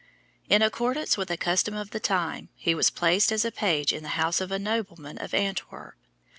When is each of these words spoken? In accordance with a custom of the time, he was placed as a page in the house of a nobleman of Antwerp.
In 0.49 0.63
accordance 0.63 1.15
with 1.15 1.29
a 1.29 1.37
custom 1.37 1.75
of 1.75 1.91
the 1.91 1.99
time, 1.99 2.49
he 2.55 2.73
was 2.73 2.89
placed 2.89 3.31
as 3.31 3.45
a 3.45 3.51
page 3.51 3.93
in 3.93 4.01
the 4.01 4.09
house 4.17 4.41
of 4.41 4.51
a 4.51 4.57
nobleman 4.57 5.19
of 5.19 5.31
Antwerp. 5.31 5.93